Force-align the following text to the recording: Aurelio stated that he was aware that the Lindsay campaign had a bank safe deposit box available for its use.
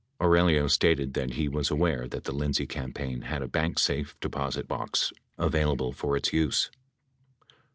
Aurelio 0.19 0.65
stated 0.67 1.13
that 1.13 1.33
he 1.33 1.47
was 1.47 1.69
aware 1.69 2.07
that 2.07 2.23
the 2.23 2.31
Lindsay 2.31 2.65
campaign 2.65 3.21
had 3.21 3.43
a 3.43 3.47
bank 3.47 3.77
safe 3.77 4.19
deposit 4.19 4.67
box 4.67 5.13
available 5.37 5.91
for 5.93 6.17
its 6.17 6.33
use. 6.33 6.71